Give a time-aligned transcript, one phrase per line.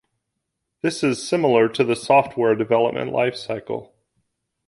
[0.81, 3.93] This is similar to the software development life cycle.